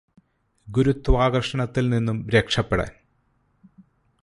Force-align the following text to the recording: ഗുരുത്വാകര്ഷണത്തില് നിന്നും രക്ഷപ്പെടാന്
ഗുരുത്വാകര്ഷണത്തില് 0.67 1.93
നിന്നും 1.93 2.27
രക്ഷപ്പെടാന് 2.29 2.95